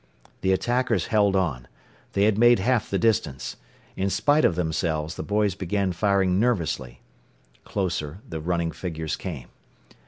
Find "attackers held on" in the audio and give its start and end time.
0.51-1.67